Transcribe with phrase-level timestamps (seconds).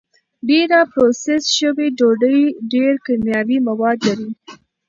[0.49, 2.41] ډېره پروسس شوې ډوډۍ
[2.73, 4.29] ډېر کیمیاوي مواد لري.